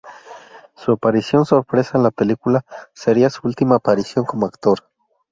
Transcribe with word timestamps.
Su 0.75 0.93
aparición 0.93 1.45
sorpresa 1.45 1.95
en 1.95 2.03
la 2.03 2.09
película 2.09 2.65
sería 2.91 3.29
su 3.29 3.41
ultima 3.43 3.75
aparición 3.75 4.25
como 4.25 4.47
actor. 4.47 4.79